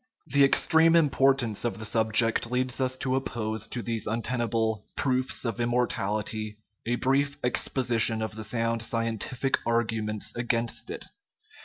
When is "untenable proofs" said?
4.07-5.45